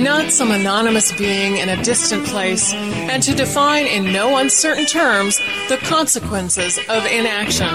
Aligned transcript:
not 0.00 0.30
some 0.30 0.50
anonymous 0.50 1.12
being 1.12 1.56
in 1.56 1.68
a 1.68 1.82
distant 1.82 2.26
place, 2.26 2.72
and 2.74 3.22
to 3.22 3.34
define 3.34 3.86
in 3.86 4.12
no 4.12 4.36
uncertain 4.36 4.86
terms 4.86 5.38
the 5.68 5.78
consequences 5.82 6.78
of 6.88 7.04
inaction. 7.06 7.66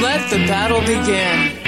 Let 0.00 0.30
the 0.30 0.38
battle 0.46 0.80
begin. 0.80 1.66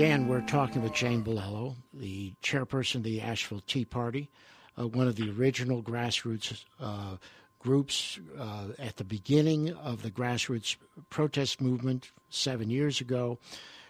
Again, 0.00 0.28
we're 0.28 0.40
talking 0.40 0.82
with 0.82 0.94
Jane 0.94 1.22
Bilello, 1.22 1.74
the 1.92 2.32
chairperson 2.42 2.96
of 2.96 3.02
the 3.02 3.20
Asheville 3.20 3.60
Tea 3.66 3.84
Party, 3.84 4.30
uh, 4.78 4.86
one 4.86 5.08
of 5.08 5.16
the 5.16 5.30
original 5.30 5.82
grassroots 5.82 6.64
uh, 6.80 7.16
groups 7.60 8.18
uh, 8.38 8.68
at 8.78 8.96
the 8.96 9.04
beginning 9.04 9.72
of 9.74 10.02
the 10.02 10.10
grassroots 10.10 10.76
protest 11.10 11.60
movement 11.60 12.10
seven 12.30 12.70
years 12.70 13.00
ago, 13.00 13.38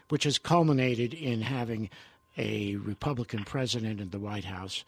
which 0.08 0.24
has 0.24 0.38
culminated 0.38 1.14
in 1.14 1.40
having 1.40 1.88
a 2.36 2.76
Republican 2.76 3.44
president 3.44 4.00
in 4.00 4.10
the 4.10 4.18
White 4.18 4.44
House. 4.44 4.84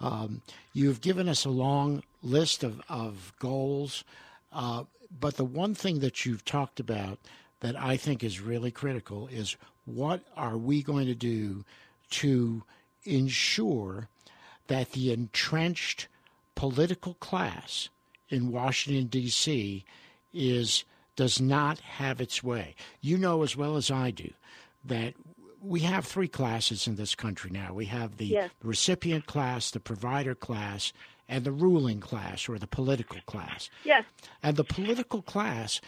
Um, 0.00 0.42
you've 0.72 1.00
given 1.00 1.28
us 1.28 1.44
a 1.44 1.50
long 1.50 2.02
list 2.22 2.64
of, 2.64 2.82
of 2.88 3.32
goals, 3.38 4.04
uh, 4.52 4.84
but 5.20 5.36
the 5.36 5.44
one 5.44 5.74
thing 5.74 6.00
that 6.00 6.26
you've 6.26 6.44
talked 6.44 6.80
about 6.80 7.18
that 7.60 7.80
I 7.80 7.96
think 7.96 8.24
is 8.24 8.40
really 8.40 8.70
critical 8.70 9.28
is 9.28 9.56
what 9.84 10.22
are 10.36 10.56
we 10.56 10.82
going 10.82 11.06
to 11.06 11.14
do 11.14 11.64
to 12.10 12.62
ensure 13.04 14.08
that 14.66 14.92
the 14.92 15.12
entrenched 15.12 16.08
political 16.54 17.14
class 17.14 17.88
in 18.34 18.52
Washington 18.52 19.06
D.C. 19.06 19.84
is 20.32 20.84
does 21.16 21.40
not 21.40 21.78
have 21.80 22.20
its 22.20 22.42
way. 22.42 22.74
You 23.00 23.16
know 23.16 23.42
as 23.42 23.56
well 23.56 23.76
as 23.76 23.90
I 23.90 24.10
do 24.10 24.30
that 24.84 25.14
we 25.64 25.80
have 25.80 26.04
three 26.04 26.28
classes 26.28 26.86
in 26.86 26.96
this 26.96 27.14
country 27.14 27.50
now. 27.50 27.72
We 27.72 27.86
have 27.86 28.18
the 28.18 28.26
yes. 28.26 28.50
recipient 28.62 29.24
class, 29.26 29.70
the 29.70 29.80
provider 29.80 30.34
class, 30.34 30.92
and 31.26 31.44
the 31.44 31.52
ruling 31.52 32.00
class 32.00 32.48
or 32.48 32.58
the 32.58 32.66
political 32.66 33.20
class. 33.26 33.70
Yes. 33.82 34.04
And 34.42 34.56
the 34.56 34.64
political 34.64 35.22
class, 35.22 35.80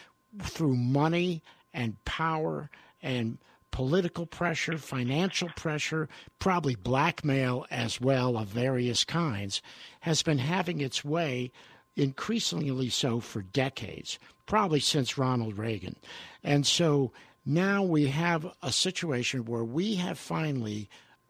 through 0.43 0.77
money 0.77 1.43
and 1.75 2.03
power 2.07 2.71
and 3.03 3.37
political 3.71 4.25
pressure, 4.25 4.79
financial 4.79 5.51
pressure, 5.57 6.09
probably 6.39 6.75
blackmail 6.75 7.67
as 7.71 8.01
well 8.01 8.39
of 8.39 8.49
various 8.49 9.05
kinds, 9.05 9.61
has 10.01 10.23
been 10.23 10.39
having 10.39 10.81
its 10.81 11.05
way 11.05 11.53
increasingly 11.97 12.91
so 12.91 13.21
for 13.21 13.43
decades, 13.43 14.19
probably 14.45 14.81
since 14.81 15.19
Ronald 15.19 15.59
Reagan. 15.59 15.97
And 16.45 16.67
so 16.67 17.13
now 17.45 17.83
we 17.83 18.09
have 18.09 18.47
a 18.63 18.73
situation 18.73 19.45
where 19.45 19.65
we 19.65 19.97
have 19.97 20.19
finally 20.19 20.89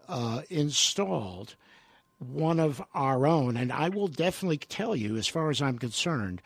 uh, 0.09 0.43
installed 0.51 1.57
one 2.19 2.59
of 2.59 2.83
our 2.95 3.27
own. 3.27 3.57
And 3.57 3.73
I 3.73 3.89
will 3.89 4.09
definitely 4.09 4.59
tell 4.59 4.97
you, 4.97 5.17
as 5.17 5.29
far 5.29 5.51
as 5.51 5.61
I'm 5.61 5.79
concerned, 5.79 6.43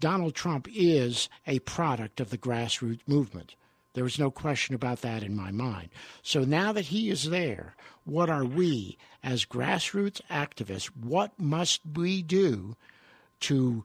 Donald 0.00 0.34
Trump 0.34 0.66
is 0.74 1.28
a 1.46 1.60
product 1.60 2.20
of 2.20 2.30
the 2.30 2.38
grassroots 2.38 3.06
movement. 3.06 3.54
There 3.94 4.06
is 4.06 4.18
no 4.18 4.30
question 4.30 4.74
about 4.74 5.02
that 5.02 5.22
in 5.22 5.36
my 5.36 5.50
mind. 5.50 5.90
So 6.22 6.40
now 6.40 6.72
that 6.72 6.86
he 6.86 7.10
is 7.10 7.28
there, 7.28 7.76
what 8.04 8.30
are 8.30 8.44
we 8.44 8.96
as 9.22 9.44
grassroots 9.44 10.20
activists? 10.30 10.86
What 10.86 11.38
must 11.38 11.82
we 11.94 12.22
do 12.22 12.74
to 13.42 13.84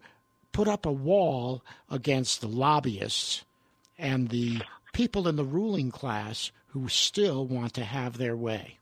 put 0.52 0.68
up 0.68 0.86
a 0.86 0.92
wall 0.92 1.64
against 1.90 2.42
the 2.42 2.48
lobbyists 2.48 3.46
and 3.98 4.30
the 4.30 4.62
people 4.94 5.28
in 5.28 5.36
the 5.36 5.44
ruling 5.44 5.92
class 5.92 6.52
who 6.68 6.88
still 6.88 7.46
want 7.46 7.74
to 7.76 7.84
have 7.84 8.18
their 8.18 8.36
way? 8.36 8.80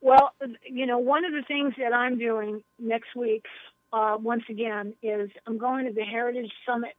Well, 0.00 0.32
you 0.68 0.86
know, 0.86 0.98
one 0.98 1.24
of 1.24 1.32
the 1.32 1.42
things 1.46 1.74
that 1.78 1.94
I'm 1.94 2.18
doing 2.18 2.62
next 2.78 3.14
week, 3.14 3.44
uh, 3.92 4.16
once 4.20 4.42
again, 4.50 4.94
is 5.02 5.30
I'm 5.46 5.58
going 5.58 5.86
to 5.86 5.92
the 5.92 6.02
Heritage 6.02 6.50
Summit 6.66 6.94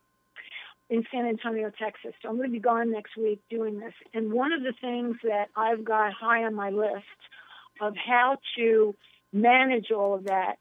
in 0.89 1.03
San 1.11 1.25
Antonio, 1.25 1.71
Texas. 1.77 2.13
So 2.21 2.29
I'm 2.29 2.37
going 2.37 2.49
to 2.49 2.53
be 2.53 2.59
gone 2.59 2.91
next 2.91 3.17
week 3.17 3.41
doing 3.49 3.79
this. 3.79 3.93
And 4.13 4.31
one 4.31 4.53
of 4.53 4.63
the 4.63 4.73
things 4.79 5.17
that 5.23 5.49
I've 5.55 5.83
got 5.83 6.13
high 6.13 6.43
on 6.43 6.55
my 6.55 6.69
list 6.69 7.03
of 7.81 7.95
how 7.95 8.37
to 8.57 8.95
manage 9.33 9.91
all 9.91 10.13
of 10.13 10.25
that 10.25 10.55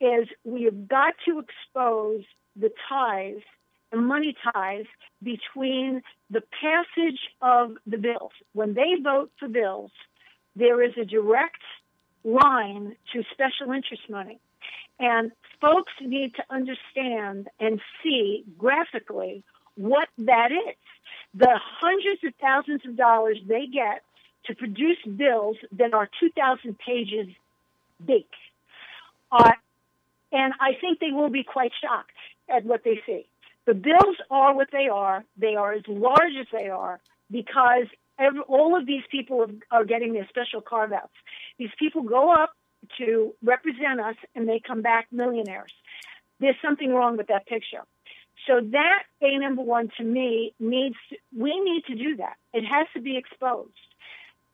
is 0.00 0.28
we 0.44 0.64
have 0.64 0.88
got 0.88 1.14
to 1.26 1.40
expose 1.40 2.24
the 2.56 2.70
ties, 2.88 3.40
the 3.90 3.98
money 3.98 4.34
ties 4.52 4.84
between 5.22 6.02
the 6.30 6.42
passage 6.60 7.20
of 7.42 7.72
the 7.86 7.98
bills. 7.98 8.32
When 8.52 8.74
they 8.74 8.94
vote 9.02 9.30
for 9.38 9.48
bills, 9.48 9.90
there 10.56 10.82
is 10.82 10.92
a 11.00 11.04
direct 11.04 11.62
line 12.24 12.96
to 13.12 13.22
special 13.32 13.72
interest 13.72 14.02
money. 14.10 14.38
And 15.00 15.30
folks 15.60 15.92
need 16.00 16.34
to 16.34 16.42
understand 16.50 17.48
and 17.60 17.80
see 18.02 18.44
graphically 18.58 19.44
what 19.76 20.08
that 20.18 20.50
is. 20.50 20.76
The 21.34 21.58
hundreds 21.80 22.24
of 22.24 22.34
thousands 22.40 22.82
of 22.84 22.96
dollars 22.96 23.38
they 23.46 23.66
get 23.66 24.02
to 24.46 24.54
produce 24.54 24.98
bills 25.16 25.56
that 25.72 25.94
are 25.94 26.08
2,000 26.20 26.76
pages 26.78 27.28
big. 28.04 28.24
Uh, 29.30 29.52
and 30.32 30.52
I 30.60 30.72
think 30.80 31.00
they 31.00 31.10
will 31.10 31.30
be 31.30 31.44
quite 31.44 31.72
shocked 31.82 32.12
at 32.48 32.64
what 32.64 32.84
they 32.84 33.00
see. 33.06 33.26
The 33.66 33.74
bills 33.74 34.16
are 34.30 34.54
what 34.54 34.68
they 34.72 34.88
are. 34.88 35.24
They 35.36 35.54
are 35.54 35.72
as 35.72 35.82
large 35.88 36.34
as 36.40 36.46
they 36.52 36.68
are 36.68 37.00
because 37.30 37.86
every, 38.18 38.40
all 38.40 38.76
of 38.76 38.86
these 38.86 39.02
people 39.10 39.46
are 39.70 39.84
getting 39.84 40.12
their 40.12 40.26
special 40.28 40.60
carve 40.60 40.92
outs. 40.92 41.12
These 41.58 41.70
people 41.78 42.02
go 42.02 42.32
up 42.32 42.52
to 42.98 43.34
represent 43.42 44.00
us 44.00 44.16
and 44.34 44.48
they 44.48 44.60
come 44.66 44.82
back 44.82 45.08
millionaires. 45.12 45.72
There's 46.40 46.56
something 46.62 46.92
wrong 46.94 47.16
with 47.16 47.26
that 47.28 47.46
picture. 47.46 47.82
So 48.46 48.60
that 48.72 49.02
A 49.20 49.38
number 49.38 49.62
one 49.62 49.90
to 49.98 50.04
me 50.04 50.54
needs, 50.58 50.96
we 51.36 51.60
need 51.60 51.84
to 51.86 51.94
do 51.94 52.16
that. 52.16 52.36
It 52.54 52.64
has 52.64 52.86
to 52.94 53.00
be 53.00 53.16
exposed. 53.16 53.72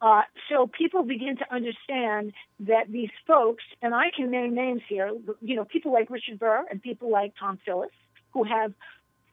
Uh, 0.04 0.20
so 0.50 0.66
people 0.66 1.02
begin 1.02 1.34
to 1.34 1.50
understand 1.50 2.34
that 2.60 2.92
these 2.92 3.08
folks, 3.26 3.64
and 3.80 3.94
I 3.94 4.10
can 4.14 4.30
name 4.30 4.54
names 4.54 4.82
here, 4.86 5.10
you 5.40 5.56
know, 5.56 5.64
people 5.64 5.94
like 5.94 6.10
Richard 6.10 6.38
Burr 6.38 6.66
and 6.70 6.82
people 6.82 7.10
like 7.10 7.32
Thom 7.40 7.58
Tillis, 7.66 7.86
who 8.34 8.44
have 8.44 8.74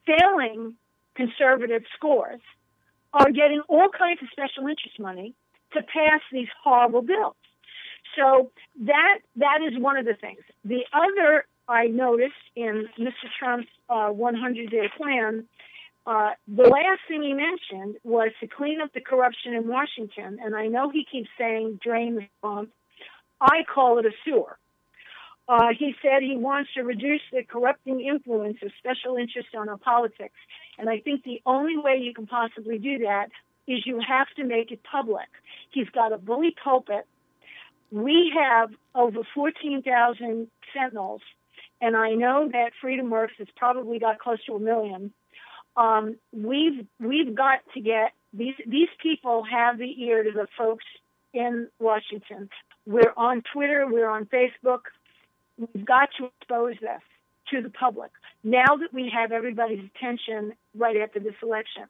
failing 0.05 0.75
conservative 1.13 1.83
scores, 1.93 2.39
are 3.11 3.31
getting 3.31 3.61
all 3.67 3.89
kinds 3.89 4.21
of 4.21 4.29
special 4.31 4.65
interest 4.69 4.97
money 4.97 5.33
to 5.73 5.81
pass 5.81 6.21
these 6.31 6.47
horrible 6.63 7.01
bills. 7.01 7.35
So 8.15 8.51
that 8.85 9.19
that 9.35 9.59
is 9.61 9.77
one 9.77 9.97
of 9.97 10.05
the 10.05 10.13
things. 10.13 10.39
The 10.63 10.85
other 10.93 11.43
I 11.67 11.87
noticed 11.87 12.45
in 12.55 12.87
Mr. 12.97 13.27
Trump's 13.37 13.67
uh, 13.89 14.09
100-day 14.09 14.89
plan 14.95 15.43
uh, 16.05 16.31
the 16.47 16.63
last 16.63 17.01
thing 17.07 17.21
he 17.21 17.33
mentioned 17.33 17.97
was 18.03 18.31
to 18.39 18.47
clean 18.47 18.81
up 18.81 18.91
the 18.93 19.01
corruption 19.01 19.53
in 19.53 19.67
Washington, 19.67 20.39
and 20.43 20.55
I 20.55 20.67
know 20.67 20.89
he 20.89 21.05
keeps 21.09 21.29
saying 21.37 21.79
drain 21.83 22.15
the 22.15 22.27
swamp. 22.39 22.71
I 23.39 23.63
call 23.71 23.99
it 23.99 24.05
a 24.05 24.11
sewer. 24.25 24.57
Uh, 25.47 25.69
he 25.77 25.93
said 26.01 26.21
he 26.21 26.37
wants 26.37 26.71
to 26.73 26.81
reduce 26.81 27.21
the 27.31 27.43
corrupting 27.43 28.01
influence 28.01 28.57
of 28.63 28.71
special 28.79 29.15
interests 29.15 29.51
on 29.55 29.69
our 29.69 29.77
politics, 29.77 30.37
and 30.79 30.89
I 30.89 30.99
think 30.99 31.23
the 31.23 31.41
only 31.45 31.77
way 31.77 31.97
you 32.01 32.13
can 32.13 32.25
possibly 32.25 32.79
do 32.79 32.99
that 32.99 33.27
is 33.67 33.85
you 33.85 33.99
have 33.99 34.27
to 34.37 34.43
make 34.43 34.71
it 34.71 34.81
public. 34.83 35.27
He's 35.71 35.89
got 35.89 36.13
a 36.13 36.17
bully 36.17 36.55
pulpit. 36.63 37.05
We 37.91 38.31
have 38.35 38.71
over 38.95 39.19
14,000 39.35 40.47
sentinels, 40.73 41.21
and 41.79 41.95
I 41.95 42.11
know 42.11 42.49
that 42.51 42.71
Freedom 42.81 43.09
Works 43.09 43.33
has 43.37 43.47
probably 43.55 43.99
got 43.99 44.19
close 44.19 44.43
to 44.45 44.55
a 44.55 44.59
million 44.59 45.13
um, 45.75 46.17
we've 46.31 46.85
we've 46.99 47.35
got 47.35 47.59
to 47.73 47.81
get 47.81 48.13
these 48.33 48.55
these 48.65 48.89
people 49.01 49.43
have 49.43 49.77
the 49.77 50.03
ear 50.03 50.23
to 50.23 50.31
the 50.31 50.47
folks 50.57 50.85
in 51.33 51.67
Washington. 51.79 52.49
We're 52.85 53.13
on 53.15 53.43
Twitter, 53.53 53.85
we're 53.87 54.09
on 54.09 54.25
Facebook. 54.25 54.81
We've 55.57 55.85
got 55.85 56.09
to 56.17 56.29
expose 56.39 56.75
this 56.81 57.01
to 57.51 57.61
the 57.61 57.69
public 57.69 58.11
now 58.43 58.77
that 58.79 58.93
we 58.93 59.11
have 59.13 59.31
everybody's 59.31 59.83
attention 59.95 60.53
right 60.75 60.97
after 60.97 61.19
this 61.19 61.35
election. 61.43 61.83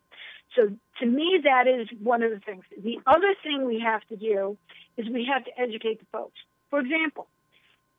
So 0.56 0.69
to 1.00 1.06
me, 1.06 1.42
that 1.44 1.68
is 1.68 1.88
one 2.01 2.24
of 2.24 2.31
the 2.31 2.39
things. 2.39 2.63
The 2.77 3.00
other 3.07 3.34
thing 3.42 3.66
we 3.66 3.80
have 3.80 4.01
to 4.10 4.18
do 4.18 4.57
is 4.98 5.07
we 5.07 5.25
have 5.31 5.45
to 5.45 5.51
educate 5.60 6.00
the 6.00 6.06
folks. 6.12 6.38
For 6.69 6.80
example, 6.80 7.27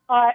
uh, 0.09 0.33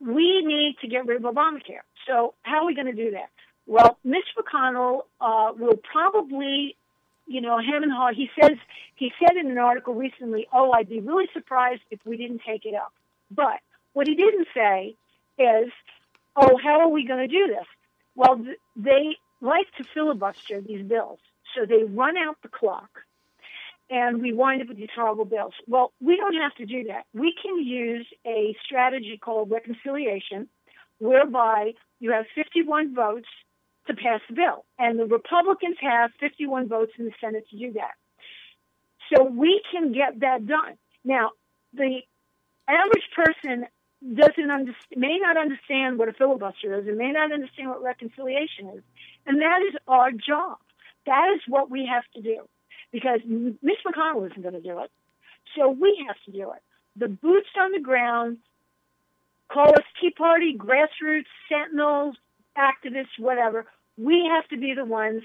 we 0.00 0.42
need 0.44 0.76
to 0.80 0.88
get 0.88 1.06
rid 1.06 1.24
of 1.24 1.34
Obamacare. 1.34 1.84
So 2.06 2.34
how 2.42 2.62
are 2.62 2.66
we 2.66 2.74
going 2.74 2.88
to 2.88 2.92
do 2.92 3.12
that? 3.12 3.30
Well, 3.66 3.98
Mitch 4.04 4.28
McConnell 4.38 5.02
uh, 5.20 5.52
will 5.58 5.76
probably, 5.76 6.76
you 7.26 7.40
know, 7.40 7.58
him 7.58 7.82
and 7.82 7.92
haw. 7.92 8.12
He 8.14 8.30
says 8.40 8.56
he 8.94 9.12
said 9.18 9.36
in 9.36 9.50
an 9.50 9.58
article 9.58 9.94
recently, 9.94 10.46
"Oh, 10.52 10.70
I'd 10.70 10.88
be 10.88 11.00
really 11.00 11.26
surprised 11.32 11.82
if 11.90 11.98
we 12.04 12.16
didn't 12.16 12.42
take 12.46 12.64
it 12.64 12.74
up." 12.74 12.92
But 13.30 13.58
what 13.92 14.06
he 14.06 14.14
didn't 14.14 14.46
say 14.54 14.94
is, 15.36 15.72
"Oh, 16.36 16.56
how 16.62 16.80
are 16.80 16.88
we 16.88 17.06
going 17.06 17.28
to 17.28 17.34
do 17.34 17.48
this?" 17.48 17.66
Well, 18.14 18.44
they 18.76 19.16
like 19.40 19.66
to 19.78 19.84
filibuster 19.92 20.60
these 20.60 20.86
bills, 20.86 21.18
so 21.54 21.66
they 21.66 21.82
run 21.82 22.16
out 22.16 22.36
the 22.42 22.48
clock, 22.48 22.90
and 23.90 24.22
we 24.22 24.32
wind 24.32 24.62
up 24.62 24.68
with 24.68 24.76
these 24.76 24.94
horrible 24.94 25.24
bills. 25.24 25.54
Well, 25.66 25.92
we 26.00 26.16
don't 26.16 26.34
have 26.34 26.54
to 26.54 26.66
do 26.66 26.84
that. 26.84 27.06
We 27.12 27.34
can 27.42 27.58
use 27.58 28.06
a 28.24 28.56
strategy 28.64 29.18
called 29.18 29.50
reconciliation, 29.50 30.48
whereby 30.98 31.74
you 31.98 32.12
have 32.12 32.26
51 32.34 32.94
votes 32.94 33.28
to 33.86 33.94
pass 33.94 34.20
the 34.28 34.34
bill. 34.34 34.64
And 34.78 34.98
the 34.98 35.06
Republicans 35.06 35.76
have 35.80 36.10
51 36.20 36.68
votes 36.68 36.92
in 36.98 37.04
the 37.06 37.12
Senate 37.20 37.48
to 37.50 37.58
do 37.58 37.72
that. 37.74 37.94
So 39.12 39.24
we 39.24 39.62
can 39.70 39.92
get 39.92 40.20
that 40.20 40.46
done. 40.46 40.76
Now, 41.04 41.30
the 41.72 42.00
average 42.68 43.08
person 43.14 43.66
doesn't 44.02 44.50
understand, 44.50 44.96
may 44.96 45.18
not 45.18 45.36
understand 45.36 45.98
what 45.98 46.08
a 46.08 46.12
filibuster 46.12 46.78
is 46.78 46.86
and 46.86 46.98
may 46.98 47.12
not 47.12 47.32
understand 47.32 47.70
what 47.70 47.82
reconciliation 47.82 48.68
is. 48.76 48.82
And 49.26 49.40
that 49.40 49.62
is 49.68 49.74
our 49.88 50.10
job. 50.10 50.58
That 51.06 51.32
is 51.34 51.42
what 51.46 51.70
we 51.70 51.86
have 51.86 52.04
to 52.14 52.22
do 52.22 52.48
because 52.92 53.20
Mitch 53.26 53.78
McConnell 53.86 54.30
isn't 54.30 54.42
going 54.42 54.54
to 54.54 54.60
do 54.60 54.80
it. 54.80 54.90
So 55.56 55.70
we 55.70 56.04
have 56.06 56.16
to 56.26 56.32
do 56.32 56.52
it. 56.52 56.62
The 56.96 57.08
boots 57.08 57.48
on 57.60 57.72
the 57.72 57.80
ground, 57.80 58.38
call 59.52 59.68
us 59.68 59.84
Tea 60.00 60.10
Party, 60.10 60.56
grassroots, 60.56 61.26
sentinels, 61.48 62.16
activists, 62.56 63.18
whatever. 63.18 63.66
We 63.96 64.28
have 64.32 64.48
to 64.48 64.56
be 64.56 64.74
the 64.74 64.84
ones 64.84 65.22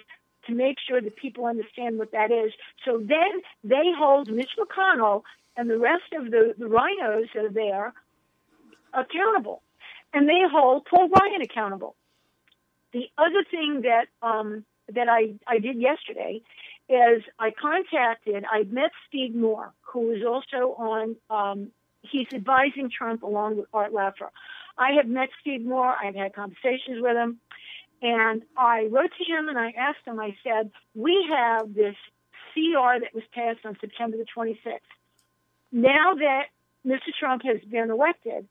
to 0.48 0.54
make 0.54 0.78
sure 0.88 1.02
that 1.02 1.16
people 1.16 1.46
understand 1.46 1.98
what 1.98 2.12
that 2.12 2.32
is. 2.32 2.52
So 2.86 2.98
then 2.98 3.42
they 3.64 3.92
hold 3.98 4.30
Mitch 4.30 4.52
McConnell 4.60 5.24
and 5.56 5.70
the 5.70 5.78
rest 5.78 6.14
of 6.18 6.32
the, 6.32 6.56
the 6.58 6.66
RINOs 6.66 7.28
that 7.36 7.46
are 7.46 7.50
there 7.52 7.94
accountable. 8.94 9.62
And 10.14 10.28
they 10.28 10.42
hold 10.52 10.86
Paul 10.86 11.10
Ryan 11.10 11.42
accountable. 11.42 11.96
The 12.92 13.10
other 13.18 13.46
thing 13.50 13.84
that 13.84 14.08
um, 14.22 14.66
that 14.94 15.08
I, 15.08 15.36
I 15.48 15.60
did 15.60 15.78
yesterday 15.78 16.42
is 16.90 17.24
I 17.40 17.52
contacted, 17.52 18.44
I 18.52 18.64
met 18.64 18.92
Steve 19.08 19.34
Moore, 19.34 19.74
who 19.82 20.12
is 20.12 20.24
also 20.26 20.76
on, 20.78 21.16
um, 21.30 21.72
he's 22.02 22.28
advising 22.34 22.90
Trump 22.90 23.24
along 23.24 23.58
with 23.58 23.68
Art 23.74 23.94
Laffer. 23.94 24.30
I 24.78 24.94
have 24.94 25.08
met 25.08 25.30
Steve 25.42 25.64
Moore, 25.64 25.94
I've 26.02 26.16
had 26.16 26.34
conversations 26.34 27.02
with 27.02 27.16
him, 27.16 27.40
and 28.02 28.44
I 28.58 28.88
wrote 28.92 29.12
to 29.18 29.24
him 29.24 29.48
and 29.48 29.58
I 29.58 29.72
asked 29.78 30.06
him, 30.06 30.20
I 30.20 30.36
said, 30.44 30.72
we 30.96 31.28
have 31.30 31.74
this 31.74 31.96
CR 32.54 33.00
that 33.00 33.14
was 33.14 33.24
passed 33.34 33.60
on 33.66 33.78
September 33.80 34.18
the 34.18 34.26
26th. 34.36 34.80
Now 35.72 36.16
that 36.16 36.46
Mr. 36.86 37.14
Trump 37.20 37.44
has 37.44 37.62
been 37.70 37.92
elected, 37.92 38.48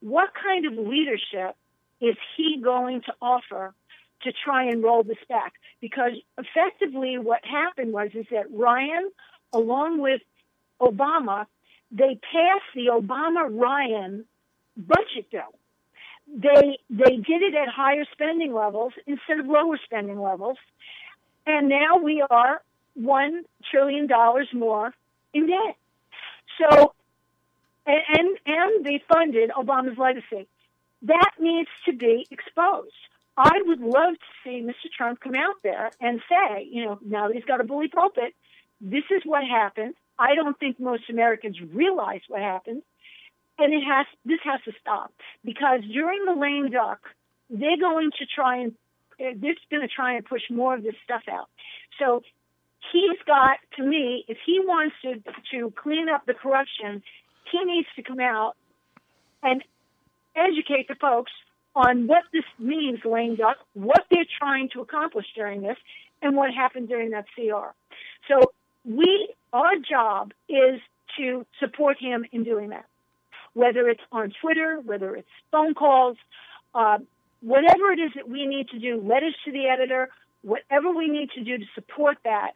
what 0.00 0.30
kind 0.34 0.66
of 0.66 0.72
leadership 0.72 1.56
is 2.00 2.16
he 2.36 2.60
going 2.62 3.02
to 3.02 3.14
offer 3.20 3.74
to 4.22 4.32
try 4.44 4.64
and 4.64 4.82
roll 4.82 5.02
this 5.02 5.18
back? 5.28 5.52
Because 5.80 6.12
effectively 6.38 7.18
what 7.18 7.44
happened 7.44 7.92
was 7.92 8.10
is 8.14 8.26
that 8.30 8.46
Ryan, 8.50 9.10
along 9.52 10.00
with 10.00 10.22
Obama, 10.80 11.46
they 11.90 12.18
passed 12.32 12.64
the 12.74 12.86
Obama 12.92 13.48
Ryan 13.50 14.24
budget 14.76 15.30
bill 15.30 15.52
they 16.26 16.78
they 16.90 17.16
did 17.16 17.42
it 17.42 17.54
at 17.54 17.68
higher 17.68 18.04
spending 18.12 18.52
levels 18.52 18.92
instead 19.06 19.38
of 19.38 19.46
lower 19.46 19.78
spending 19.84 20.20
levels, 20.20 20.58
and 21.46 21.68
now 21.68 21.98
we 22.02 22.24
are 22.28 22.62
one 22.94 23.44
trillion 23.70 24.06
dollars 24.06 24.48
more 24.52 24.92
in 25.32 25.46
debt. 25.46 25.76
So, 26.58 26.94
and, 27.86 28.38
and 28.46 28.84
they 28.84 29.02
funded 29.12 29.50
Obama's 29.50 29.98
legacy. 29.98 30.48
That 31.02 31.32
needs 31.38 31.68
to 31.84 31.92
be 31.92 32.26
exposed. 32.30 32.94
I 33.36 33.60
would 33.66 33.80
love 33.80 34.14
to 34.14 34.32
see 34.42 34.62
Mr. 34.62 34.90
Trump 34.96 35.20
come 35.20 35.34
out 35.34 35.56
there 35.62 35.90
and 36.00 36.20
say, 36.28 36.66
you 36.70 36.86
know, 36.86 36.98
now 37.04 37.28
that 37.28 37.34
he's 37.34 37.44
got 37.44 37.60
a 37.60 37.64
bully 37.64 37.88
pulpit, 37.88 38.34
this 38.80 39.04
is 39.10 39.22
what 39.26 39.44
happened. 39.44 39.94
I 40.18 40.34
don't 40.34 40.58
think 40.58 40.80
most 40.80 41.10
Americans 41.10 41.58
realize 41.60 42.22
what 42.28 42.40
happened 42.40 42.82
and 43.58 43.72
it 43.72 43.82
has 43.82 44.06
this 44.24 44.38
has 44.44 44.60
to 44.64 44.72
stop 44.80 45.12
because 45.44 45.80
during 45.92 46.24
the 46.24 46.34
lame 46.34 46.70
duck, 46.70 47.00
they're 47.50 47.78
going 47.78 48.10
to 48.18 48.26
try 48.26 48.58
and 48.58 48.74
they're 49.18 49.54
going 49.70 49.82
to 49.82 49.88
try 49.88 50.16
and 50.16 50.24
push 50.24 50.42
more 50.50 50.74
of 50.74 50.82
this 50.82 50.94
stuff 51.04 51.22
out. 51.30 51.48
So 51.98 52.22
he's 52.92 53.18
got 53.26 53.58
to 53.76 53.82
me, 53.82 54.24
if 54.28 54.38
he 54.44 54.60
wants 54.60 54.94
to 55.02 55.22
to 55.52 55.72
clean 55.76 56.08
up 56.08 56.26
the 56.26 56.34
corruption, 56.34 57.02
he 57.50 57.64
needs 57.64 57.88
to 57.96 58.02
come 58.02 58.20
out 58.20 58.54
and 59.42 59.62
educate 60.34 60.88
the 60.88 60.96
folks 61.00 61.32
on 61.74 62.06
what 62.06 62.22
this 62.32 62.44
means, 62.58 63.00
lame 63.04 63.36
duck, 63.36 63.56
what 63.74 64.04
they're 64.10 64.24
trying 64.38 64.68
to 64.70 64.80
accomplish 64.80 65.26
during 65.34 65.60
this, 65.60 65.76
and 66.22 66.34
what 66.34 66.52
happened 66.52 66.88
during 66.88 67.10
that 67.10 67.26
CR. 67.34 67.74
So 68.28 68.52
we, 68.84 69.28
our 69.52 69.76
job 69.76 70.32
is 70.48 70.80
to 71.18 71.44
support 71.60 71.98
him 72.00 72.24
in 72.32 72.44
doing 72.44 72.70
that 72.70 72.86
whether 73.56 73.88
it's 73.88 74.02
on 74.12 74.30
Twitter, 74.42 74.80
whether 74.84 75.16
it's 75.16 75.28
phone 75.50 75.72
calls, 75.72 76.18
uh, 76.74 76.98
whatever 77.40 77.90
it 77.90 77.98
is 77.98 78.10
that 78.14 78.28
we 78.28 78.46
need 78.46 78.68
to 78.68 78.78
do, 78.78 79.00
letters 79.00 79.34
to 79.46 79.50
the 79.50 79.66
editor, 79.66 80.10
whatever 80.42 80.92
we 80.92 81.08
need 81.08 81.30
to 81.30 81.42
do 81.42 81.56
to 81.56 81.64
support 81.74 82.18
that, 82.24 82.52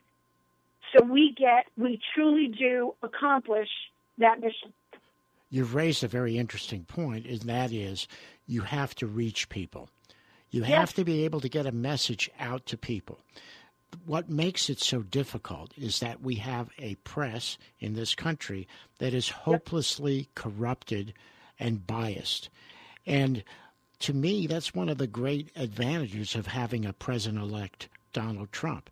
so 0.92 1.02
we 1.02 1.34
get, 1.34 1.64
we 1.78 1.98
truly 2.14 2.48
do 2.48 2.94
accomplish 3.02 3.70
that 4.18 4.40
mission. 4.40 4.74
You've 5.48 5.74
raised 5.74 6.04
a 6.04 6.08
very 6.08 6.36
interesting 6.36 6.84
point, 6.84 7.24
and 7.24 7.40
that 7.42 7.72
is 7.72 8.06
you 8.46 8.60
have 8.60 8.94
to 8.96 9.06
reach 9.06 9.48
people. 9.48 9.88
You 10.50 10.60
yes. 10.60 10.70
have 10.70 10.94
to 10.94 11.04
be 11.04 11.24
able 11.24 11.40
to 11.40 11.48
get 11.48 11.64
a 11.64 11.72
message 11.72 12.30
out 12.38 12.66
to 12.66 12.76
people 12.76 13.20
what 14.04 14.30
makes 14.30 14.70
it 14.70 14.80
so 14.80 15.02
difficult 15.02 15.72
is 15.76 16.00
that 16.00 16.20
we 16.22 16.36
have 16.36 16.70
a 16.78 16.94
press 16.96 17.58
in 17.78 17.94
this 17.94 18.14
country 18.14 18.68
that 18.98 19.14
is 19.14 19.28
hopelessly 19.28 20.28
corrupted 20.34 21.14
and 21.58 21.86
biased. 21.86 22.50
And 23.06 23.44
to 24.00 24.14
me, 24.14 24.46
that's 24.46 24.74
one 24.74 24.88
of 24.88 24.98
the 24.98 25.06
great 25.06 25.50
advantages 25.56 26.34
of 26.34 26.46
having 26.46 26.84
a 26.84 26.92
president 26.92 27.42
elect 27.42 27.88
Donald 28.12 28.50
Trump. 28.52 28.90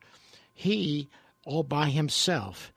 He, 0.52 1.08
all 1.44 1.62
by 1.62 1.90
himself, 1.90 2.72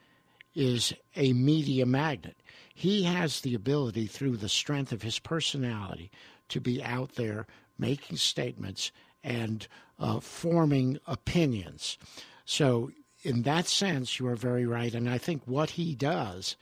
is 0.56 0.94
a 1.16 1.34
media 1.34 1.86
magnet. 1.86 2.38
He 2.74 3.04
has 3.04 3.42
the 3.42 3.54
ability, 3.54 4.08
through 4.08 4.38
the 4.38 4.50
strength 4.50 4.92
of 4.92 5.02
his 5.02 5.20
personality, 5.20 6.12
to 6.50 6.60
be 6.60 6.82
out 6.84 7.16
there 7.16 7.48
making 7.78 8.18
statements 8.18 8.92
and 9.24 9.68
uh, 10.02 10.20
forming 10.20 11.00
opinions. 11.08 11.98
So, 12.44 12.92
in 13.24 13.44
that 13.44 13.68
sense, 13.68 14.20
you 14.20 14.28
are 14.28 14.36
very 14.36 14.66
right. 14.66 14.94
And 14.94 15.08
I 15.08 15.20
think 15.20 15.44
what 15.46 15.72
he 15.72 15.94
does, 15.94 16.58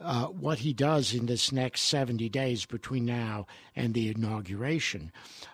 uh, 0.00 0.26
what 0.26 0.60
he 0.60 0.72
does 0.72 1.12
in 1.12 1.26
this 1.26 1.50
next 1.50 1.82
70 1.82 2.28
days 2.28 2.64
between 2.66 3.04
now 3.04 3.46
and 3.74 3.94
the 3.94 4.10
inauguration, 4.10 5.10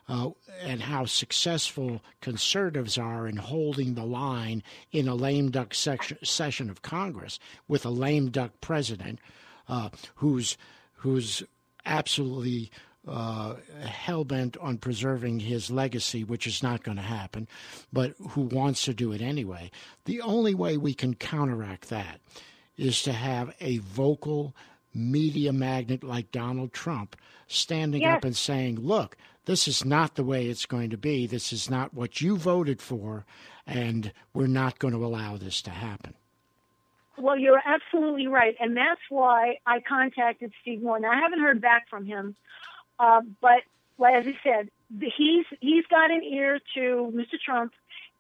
uh, 0.07 0.31
and 0.63 0.83
how 0.83 1.07
successful 1.07 2.03
conservatives 2.21 2.99
are 2.99 3.27
in 3.27 3.37
holding 3.37 3.95
the 3.95 4.05
line 4.05 4.63
in 4.93 5.09
a 5.09 5.15
lame 5.15 5.51
duck 5.51 5.73
section, 5.73 6.19
session 6.23 6.69
of 6.69 6.83
Congress 6.83 7.39
with 7.67 7.87
a 7.87 7.91
lame 7.91 8.29
duck 8.29 8.53
president 8.61 9.19
uh, 9.67 9.89
who's 10.17 10.59
who's 10.97 11.43
absolutely 11.87 12.71
uh, 13.09 13.55
hell 13.83 14.25
bent 14.25 14.57
on 14.59 14.79
preserving 14.79 15.41
his 15.41 15.71
legacy, 15.71 16.25
which 16.25 16.47
is 16.47 16.63
not 16.63 16.83
going 16.83 16.97
to 16.97 17.03
happen, 17.03 17.49
but 17.93 18.15
who 18.31 18.43
wants 18.43 18.85
to 18.85 18.95
do 18.95 19.13
it 19.13 19.23
anyway. 19.23 19.71
The 20.05 20.21
only 20.21 20.55
way 20.55 20.77
we 20.77 20.95
can 20.95 21.15
counteract 21.15 21.89
that 21.89 22.21
is 22.77 23.03
to 23.03 23.13
have 23.13 23.55
a 23.61 23.79
vocal 23.79 24.55
media 24.95 25.53
magnet 25.53 26.03
like 26.03 26.33
Donald 26.33 26.73
Trump 26.73 27.17
standing 27.47 28.03
yes. 28.03 28.17
up 28.17 28.25
and 28.25 28.37
saying, 28.37 28.81
look, 28.81 29.17
this 29.45 29.67
is 29.67 29.85
not 29.85 30.15
the 30.15 30.25
way 30.25 30.47
it's 30.47 30.67
going 30.67 30.91
to 30.91 30.97
be. 30.97 31.27
This 31.27 31.53
is 31.53 31.71
not 31.71 31.95
what 31.95 32.21
you 32.21 32.37
voted 32.37 32.81
for, 32.81 33.25
and 33.67 34.13
we're 34.35 34.47
not 34.47 34.79
going 34.79 34.95
to 34.95 35.05
allow 35.05 35.37
this 35.37 35.63
to 35.63 35.71
happen. 35.71 36.15
Well, 37.19 37.39
you're 37.39 37.63
absolutely 37.65 38.27
right, 38.27 38.55
and 38.61 38.77
that's 38.77 39.01
why 39.11 39.59
I 39.67 39.81
contacted 39.81 40.53
Steve 40.63 40.83
Moore. 40.83 41.01
Now, 41.01 41.11
I 41.11 41.21
haven't 41.21 41.41
heard 41.41 41.61
back 41.61 41.89
from 41.89 42.07
him, 42.07 42.35
uh, 43.01 43.23
but 43.41 43.63
as 43.99 44.27
I 44.27 44.37
said, 44.45 44.71
he's 45.17 45.47
he's 45.61 45.87
got 45.87 46.11
an 46.11 46.23
ear 46.23 46.61
to 46.75 47.13
Mr. 47.15 47.41
Trump, 47.43 47.73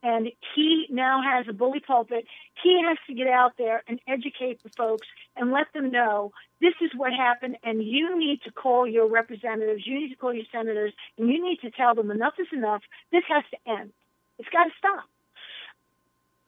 and 0.02 0.30
he 0.54 0.86
now 0.90 1.22
has 1.22 1.46
a 1.48 1.52
bully 1.52 1.80
pulpit. 1.80 2.26
He 2.62 2.82
has 2.82 2.96
to 3.06 3.14
get 3.14 3.26
out 3.26 3.52
there 3.58 3.82
and 3.86 4.00
educate 4.08 4.62
the 4.62 4.70
folks 4.70 5.06
and 5.36 5.52
let 5.52 5.72
them 5.74 5.90
know 5.90 6.32
this 6.60 6.74
is 6.80 6.90
what 6.96 7.12
happened, 7.12 7.58
and 7.62 7.82
you 7.82 8.18
need 8.18 8.40
to 8.42 8.50
call 8.50 8.86
your 8.86 9.06
representatives, 9.06 9.86
you 9.86 10.00
need 10.00 10.10
to 10.10 10.16
call 10.16 10.32
your 10.32 10.46
senators, 10.50 10.92
and 11.18 11.28
you 11.28 11.44
need 11.44 11.60
to 11.60 11.70
tell 11.70 11.94
them 11.94 12.10
enough 12.10 12.34
is 12.38 12.48
enough. 12.52 12.82
This 13.12 13.24
has 13.28 13.44
to 13.50 13.70
end. 13.70 13.92
It's 14.38 14.48
got 14.48 14.64
to 14.64 14.70
stop. 14.78 15.04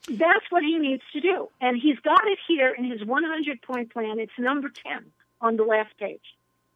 That's 0.08 0.44
what 0.50 0.62
he 0.62 0.78
needs 0.78 1.02
to 1.12 1.20
do. 1.20 1.48
And 1.60 1.80
he's 1.80 1.98
got 2.00 2.26
it 2.26 2.38
here 2.48 2.70
in 2.70 2.90
his 2.90 3.04
100 3.04 3.62
point 3.62 3.92
plan. 3.92 4.18
It's 4.18 4.32
number 4.38 4.70
10 4.86 5.04
on 5.40 5.56
the 5.56 5.62
last 5.64 5.96
page. 5.98 6.22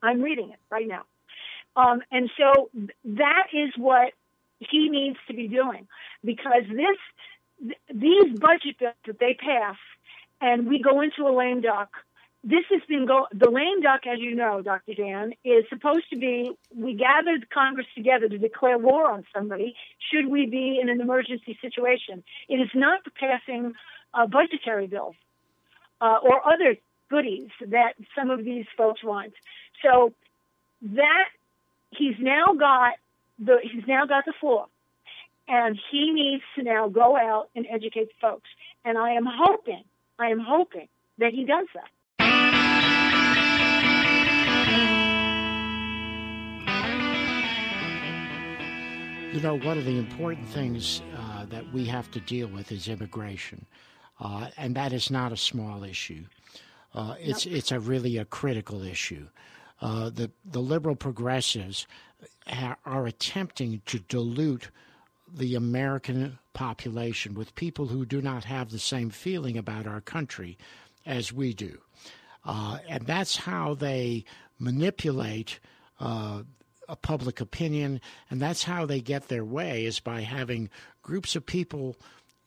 I'm 0.02 0.22
reading 0.22 0.50
it 0.50 0.58
right 0.70 0.86
now. 0.86 1.02
Um, 1.76 2.02
and 2.10 2.30
so 2.38 2.70
that 3.04 3.48
is 3.52 3.70
what 3.76 4.12
he 4.58 4.88
needs 4.88 5.18
to 5.28 5.34
be 5.34 5.48
doing 5.48 5.86
because 6.24 6.64
this, 6.68 6.96
th- 7.60 7.78
these 7.92 8.38
budget 8.38 8.78
bills 8.78 8.94
that 9.06 9.18
they 9.18 9.34
pass 9.34 9.76
and 10.40 10.66
we 10.66 10.80
go 10.82 11.02
into 11.02 11.22
a 11.28 11.32
lame 11.36 11.60
duck 11.60 11.90
this 12.46 12.64
has 12.70 12.80
been 12.88 13.06
go 13.06 13.26
the 13.32 13.50
lame 13.50 13.80
duck, 13.82 14.06
as 14.06 14.20
you 14.20 14.36
know, 14.36 14.62
Dr. 14.62 14.94
Dan, 14.94 15.32
is 15.44 15.64
supposed 15.68 16.08
to 16.10 16.16
be 16.16 16.52
we 16.72 16.94
gathered 16.94 17.50
Congress 17.50 17.88
together 17.96 18.28
to 18.28 18.38
declare 18.38 18.78
war 18.78 19.10
on 19.10 19.24
somebody 19.34 19.74
should 20.12 20.28
we 20.28 20.46
be 20.46 20.78
in 20.80 20.88
an 20.88 21.00
emergency 21.00 21.58
situation. 21.60 22.22
It 22.48 22.56
is 22.56 22.68
not 22.72 23.00
passing 23.18 23.72
uh, 24.14 24.28
budgetary 24.28 24.86
bills 24.86 25.16
uh, 26.00 26.18
or 26.22 26.46
other 26.46 26.76
goodies 27.10 27.50
that 27.66 27.94
some 28.16 28.30
of 28.30 28.44
these 28.44 28.66
folks 28.76 29.02
want. 29.02 29.32
So 29.82 30.12
that 30.82 31.28
he's 31.90 32.16
now 32.18 32.54
got 32.58 32.94
the 33.38 33.58
he's 33.62 33.84
now 33.86 34.06
got 34.06 34.24
the 34.24 34.32
floor, 34.40 34.66
and 35.48 35.78
he 35.90 36.10
needs 36.12 36.42
to 36.56 36.62
now 36.62 36.88
go 36.88 37.16
out 37.16 37.48
and 37.54 37.66
educate 37.70 38.10
folks. 38.20 38.48
And 38.84 38.96
I 38.96 39.12
am 39.12 39.26
hoping, 39.26 39.84
I 40.18 40.26
am 40.28 40.40
hoping 40.40 40.88
that 41.18 41.32
he 41.32 41.44
does 41.44 41.66
that. 41.74 41.90
You 49.32 49.42
know, 49.42 49.58
one 49.58 49.76
of 49.76 49.84
the 49.84 49.98
important 49.98 50.48
things 50.48 51.02
uh, 51.14 51.44
that 51.46 51.70
we 51.72 51.84
have 51.86 52.10
to 52.12 52.20
deal 52.20 52.48
with 52.48 52.72
is 52.72 52.88
immigration, 52.88 53.66
uh, 54.18 54.48
and 54.56 54.74
that 54.76 54.94
is 54.94 55.10
not 55.10 55.30
a 55.30 55.36
small 55.36 55.84
issue. 55.84 56.24
Uh, 56.94 57.16
it's 57.20 57.44
nope. 57.44 57.54
it's 57.56 57.70
a 57.70 57.78
really 57.78 58.16
a 58.16 58.24
critical 58.24 58.82
issue. 58.82 59.26
Uh, 59.80 60.08
the 60.10 60.30
the 60.44 60.60
liberal 60.60 60.96
progressives 60.96 61.86
ha- 62.46 62.76
are 62.84 63.06
attempting 63.06 63.82
to 63.86 63.98
dilute 63.98 64.70
the 65.32 65.54
American 65.54 66.38
population 66.54 67.34
with 67.34 67.54
people 67.54 67.86
who 67.86 68.06
do 68.06 68.22
not 68.22 68.44
have 68.44 68.70
the 68.70 68.78
same 68.78 69.10
feeling 69.10 69.58
about 69.58 69.86
our 69.86 70.00
country 70.00 70.56
as 71.04 71.32
we 71.32 71.52
do, 71.52 71.78
uh, 72.44 72.78
and 72.88 73.06
that's 73.06 73.36
how 73.36 73.74
they 73.74 74.24
manipulate 74.58 75.58
uh, 76.00 76.42
a 76.88 76.96
public 76.96 77.40
opinion, 77.40 78.00
and 78.30 78.40
that's 78.40 78.62
how 78.62 78.86
they 78.86 79.00
get 79.00 79.28
their 79.28 79.44
way 79.44 79.84
is 79.84 80.00
by 80.00 80.22
having 80.22 80.70
groups 81.02 81.36
of 81.36 81.44
people 81.44 81.96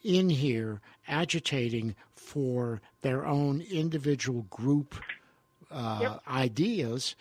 in 0.04 0.30
here 0.30 0.82
agitating 1.08 1.96
for 2.16 2.82
their 3.02 3.26
own 3.26 3.62
individual 3.62 4.44
group 4.44 4.96
uh, 5.72 6.18
ideas, 6.28 7.16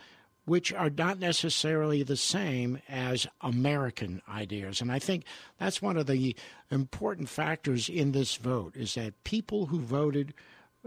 which 0.45 0.73
are 0.73 0.91
not 0.91 1.19
necessarily 1.19 2.03
the 2.03 2.17
same 2.17 2.81
as 2.89 3.27
American 3.43 4.23
ideas. 4.29 4.81
And 4.81 4.91
I 4.91 4.99
think 4.99 5.25
that's 5.59 5.83
one 5.83 5.97
of 5.97 6.07
the 6.07 6.35
important 6.71 7.29
factors 7.29 7.89
in 7.89 8.13
this 8.13 8.37
vote 8.37 8.75
is 8.77 8.95
that 8.95 9.25
people 9.25 9.67
who 9.67 9.81
voted 9.81 10.33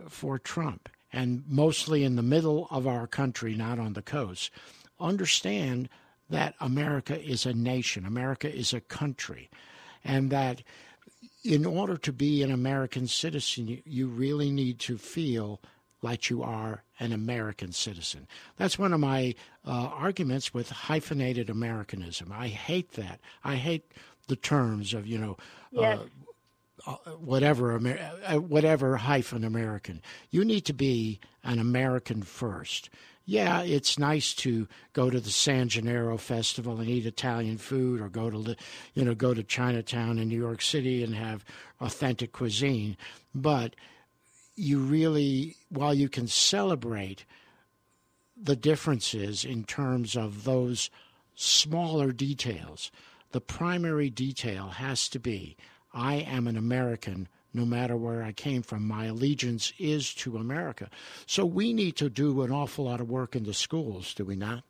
for 0.10 0.40
Trump, 0.40 0.90
and 1.14 1.44
mostly 1.48 2.04
in 2.04 2.16
the 2.16 2.24
middle 2.24 2.68
of 2.72 2.88
our 2.88 3.06
country, 3.06 3.54
not 3.54 3.78
on 3.78 3.94
the 3.94 4.02
coast, 4.02 4.52
understand 5.00 5.90
that 6.30 6.56
America 6.60 7.22
is 7.22 7.46
a 7.46 7.54
nation, 7.54 8.06
America 8.06 8.54
is 8.54 8.74
a 8.74 8.82
country, 8.82 9.50
and 10.04 10.32
that 10.32 10.64
in 11.44 11.66
order 11.66 11.98
to 11.98 12.14
be 12.14 12.42
an 12.42 12.52
American 12.52 13.08
citizen, 13.08 13.82
you 13.86 14.08
really 14.08 14.52
need 14.52 14.80
to 14.80 14.98
feel 14.98 15.60
like 16.02 16.30
you 16.30 16.44
are 16.44 16.84
an 17.00 17.12
American 17.12 17.72
citizen. 17.72 18.28
That's 18.58 18.80
one 18.80 18.94
of 18.94 19.00
my 19.00 19.36
uh, 19.66 19.90
arguments 19.94 20.54
with 20.54 20.70
hyphenated 20.70 21.50
Americanism. 21.50 22.32
I 22.32 22.48
hate 22.48 22.94
that. 22.94 23.20
I 23.44 23.56
hate 23.56 23.92
the 24.28 24.36
terms 24.36 24.94
of, 24.94 25.06
you 25.08 25.18
know, 25.18 25.38
yes. 25.72 26.00
uh, 26.88 26.92
uh, 26.92 27.12
whatever 27.12 27.76
uh, 27.76 28.40
whatever 28.40 28.98
hyphen 28.98 29.44
American. 29.44 30.02
You 30.32 30.44
need 30.44 30.66
to 30.66 30.74
be 30.74 31.20
an 31.44 31.60
American 31.60 32.24
first 32.24 32.90
yeah, 33.26 33.62
it's 33.62 34.00
nice 34.00 34.34
to 34.36 34.68
go 34.94 35.10
to 35.10 35.20
the 35.20 35.30
San 35.30 35.70
Gennaro 35.70 36.18
Festival 36.18 36.80
and 36.80 36.90
eat 36.90 37.06
Italian 37.06 37.58
food, 37.58 38.02
or 38.02 38.10
go 38.10 38.30
to 38.30 38.40
the, 38.40 38.56
you 38.94 39.06
know 39.06 39.14
go 39.14 39.34
to 39.34 39.44
Chinatown 39.44 40.18
in 40.18 40.28
New 40.28 40.38
York 40.38 40.62
City 40.62 41.04
and 41.04 41.16
have 41.16 41.46
authentic 41.80 42.32
cuisine. 42.32 42.98
But 43.34 43.76
you 44.62 44.80
really, 44.80 45.56
while 45.70 45.94
you 45.94 46.08
can 46.08 46.28
celebrate 46.28 47.26
the 48.38 48.56
differences 48.56 49.44
in 49.44 49.64
terms 49.64 50.16
of 50.16 50.44
those 50.44 50.90
smaller 51.36 52.12
details, 52.12 52.92
the 53.32 53.42
primary 53.42 54.10
detail 54.10 54.70
has 54.70 55.10
to 55.10 55.20
be 55.20 55.58
I 55.94 56.16
am 56.16 56.48
an 56.48 56.58
American 56.58 57.28
no 57.54 57.66
matter 57.66 57.98
where 57.98 58.24
I 58.24 58.32
came 58.32 58.62
from. 58.62 58.88
My 58.88 59.08
allegiance 59.08 59.74
is 59.78 60.14
to 60.16 60.38
America. 60.38 60.90
So 61.26 61.46
we 61.46 61.74
need 61.74 61.98
to 61.98 62.10
do 62.10 62.42
an 62.44 62.52
awful 62.52 62.86
lot 62.86 63.02
of 63.02 63.10
work 63.10 63.36
in 63.36 63.44
the 63.44 63.54
schools, 63.54 64.14
do 64.14 64.24
we 64.24 64.38
not? 64.38 64.64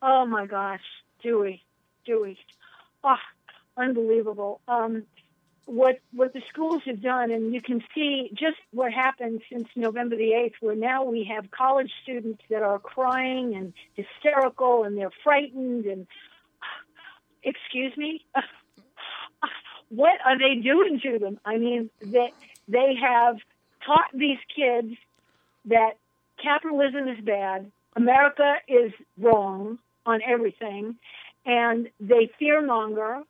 Oh 0.00 0.24
my 0.26 0.46
gosh, 0.46 0.82
do 1.22 1.40
we? 1.40 1.62
Do 2.04 2.22
we? 2.22 2.38
Oh, 3.02 3.16
unbelievable. 3.76 4.60
Um, 4.68 5.04
what 5.66 6.00
what 6.12 6.32
the 6.32 6.42
schools 6.48 6.82
have 6.86 7.00
done, 7.00 7.30
and 7.30 7.54
you 7.54 7.60
can 7.60 7.82
see 7.94 8.30
just 8.34 8.58
what 8.72 8.92
happened 8.92 9.42
since 9.50 9.68
November 9.76 10.16
the 10.16 10.32
eighth, 10.32 10.56
where 10.60 10.74
now 10.74 11.04
we 11.04 11.24
have 11.24 11.50
college 11.50 11.90
students 12.02 12.42
that 12.50 12.62
are 12.62 12.78
crying 12.78 13.54
and 13.54 13.72
hysterical, 13.94 14.84
and 14.84 14.96
they're 14.96 15.12
frightened, 15.22 15.86
and 15.86 16.06
excuse 17.42 17.96
me, 17.96 18.24
what 19.88 20.18
are 20.24 20.38
they 20.38 20.60
doing 20.60 21.00
to 21.02 21.18
them? 21.18 21.38
I 21.44 21.58
mean, 21.58 21.90
that 22.00 22.30
they 22.68 22.94
have 23.00 23.36
taught 23.86 24.10
these 24.14 24.38
kids 24.54 24.94
that 25.66 25.92
capitalism 26.42 27.08
is 27.08 27.24
bad, 27.24 27.70
America 27.94 28.56
is 28.68 28.92
wrong 29.18 29.78
on 30.06 30.20
everything, 30.26 30.96
and 31.44 31.88
they 32.00 32.30
fear 32.38 32.62
fearmonger. 32.62 33.22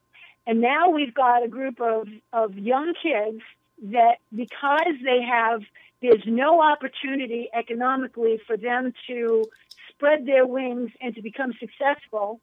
And 0.46 0.60
now 0.60 0.90
we've 0.90 1.14
got 1.14 1.44
a 1.44 1.48
group 1.48 1.80
of, 1.80 2.08
of 2.32 2.56
young 2.58 2.94
kids 3.00 3.42
that 3.84 4.16
because 4.34 4.94
they 5.04 5.22
have, 5.22 5.62
there's 6.00 6.24
no 6.26 6.60
opportunity 6.62 7.48
economically 7.52 8.40
for 8.46 8.56
them 8.56 8.92
to 9.06 9.44
spread 9.88 10.26
their 10.26 10.46
wings 10.46 10.90
and 11.00 11.14
to 11.14 11.22
become 11.22 11.52
successful, 11.60 12.40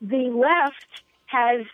the 0.00 0.30
left 0.30 1.02
has 1.26 1.66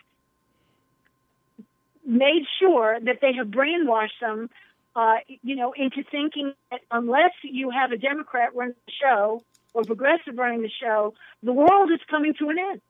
made 2.04 2.44
sure 2.58 2.98
that 3.00 3.18
they 3.20 3.32
have 3.34 3.48
brainwashed 3.48 4.20
them, 4.20 4.50
uh, 4.96 5.16
you 5.42 5.56
know, 5.56 5.72
into 5.72 6.02
thinking 6.10 6.52
that 6.70 6.80
unless 6.90 7.32
you 7.42 7.70
have 7.70 7.92
a 7.92 7.96
Democrat 7.96 8.54
running 8.54 8.74
the 8.86 8.92
show 8.92 9.42
or 9.74 9.84
progressive 9.84 10.36
running 10.36 10.62
the 10.62 10.70
show, 10.70 11.14
the 11.42 11.52
world 11.52 11.90
is 11.90 12.00
coming 12.10 12.34
to 12.34 12.48
an 12.48 12.58
end. 12.58 12.80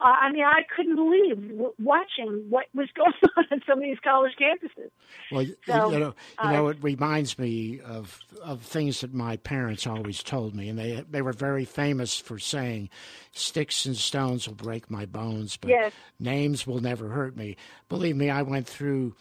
Uh, 0.00 0.06
I 0.22 0.32
mean, 0.32 0.44
I 0.44 0.62
couldn't 0.74 0.96
believe 0.96 1.36
w- 1.50 1.72
watching 1.78 2.46
what 2.50 2.66
was 2.74 2.88
going 2.96 3.12
on 3.36 3.44
on 3.52 3.62
some 3.66 3.78
of 3.78 3.84
these 3.84 3.98
college 4.02 4.32
campuses. 4.40 4.90
Well, 5.30 5.46
so, 5.66 5.92
you 5.92 5.98
know, 5.98 6.14
you 6.42 6.66
uh, 6.66 6.66
it 6.66 6.78
reminds 6.82 7.38
me 7.38 7.80
of 7.80 8.18
of 8.42 8.62
things 8.62 9.00
that 9.02 9.14
my 9.14 9.36
parents 9.36 9.86
always 9.86 10.22
told 10.22 10.54
me, 10.54 10.68
and 10.68 10.78
they 10.78 11.04
they 11.08 11.22
were 11.22 11.32
very 11.32 11.64
famous 11.64 12.18
for 12.18 12.38
saying, 12.38 12.90
"Sticks 13.32 13.86
and 13.86 13.96
stones 13.96 14.48
will 14.48 14.56
break 14.56 14.90
my 14.90 15.06
bones, 15.06 15.56
but 15.56 15.70
yes. 15.70 15.92
names 16.18 16.66
will 16.66 16.80
never 16.80 17.08
hurt 17.08 17.36
me." 17.36 17.56
Believe 17.88 18.16
me, 18.16 18.30
I 18.30 18.42
went 18.42 18.66
through 18.66 19.14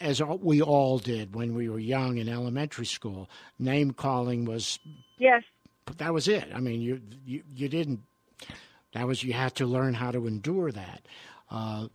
as 0.00 0.22
we 0.22 0.62
all 0.62 0.98
did 0.98 1.34
when 1.34 1.54
we 1.54 1.68
were 1.68 1.78
young 1.78 2.18
in 2.18 2.28
elementary 2.28 2.86
school. 2.86 3.28
Name 3.58 3.92
calling 3.92 4.44
was 4.44 4.78
yes, 5.18 5.42
that 5.96 6.12
was 6.12 6.28
it. 6.28 6.48
I 6.54 6.60
mean, 6.60 6.80
you 6.80 7.00
you 7.24 7.42
you 7.52 7.68
didn't 7.68 8.00
That 8.94 9.06
was 9.08 9.22
you 9.22 9.32
had 9.32 9.54
to 9.56 9.66
learn 9.66 9.94
how 9.94 10.12
to 10.12 10.26
endure 10.26 10.70
that. 10.72 11.02
Uh, 11.50 11.88